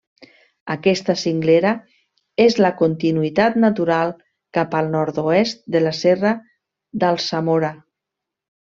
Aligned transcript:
Aquesta 0.75 1.15
cinglera 1.23 1.73
és 2.47 2.57
la 2.67 2.73
continuïtat 2.81 3.61
natural 3.67 4.17
cap 4.61 4.77
al 4.81 4.93
nord-oest 4.97 5.63
de 5.77 5.87
la 5.89 5.95
Serra 6.03 6.35
d'Alsamora. 7.05 7.75